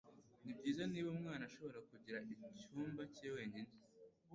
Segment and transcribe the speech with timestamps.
[0.43, 2.17] Nibyiza niba umwana ashobora kugira
[2.59, 3.71] icyumba cye wenyine.